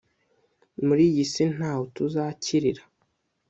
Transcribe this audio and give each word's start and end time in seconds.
muri 0.85 1.03
iyi 1.11 1.23
si 1.31 1.43
nta 1.53 1.71
ho 1.77 1.83
tuzakirira. 1.95 2.83